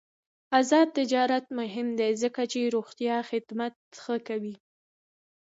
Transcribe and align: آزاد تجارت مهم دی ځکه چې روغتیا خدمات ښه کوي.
آزاد 0.59 0.87
تجارت 0.97 1.45
مهم 1.59 1.87
دی 1.99 2.11
ځکه 2.23 2.41
چې 2.51 2.71
روغتیا 2.75 3.15
خدمات 3.29 3.73
ښه 4.03 4.15
کوي. 4.27 4.55